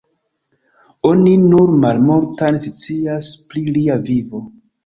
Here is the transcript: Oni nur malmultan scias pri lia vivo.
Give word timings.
Oni 1.09 1.33
nur 1.43 1.75
malmultan 1.85 2.59
scias 2.67 3.31
pri 3.53 3.65
lia 3.77 4.03
vivo. 4.09 4.47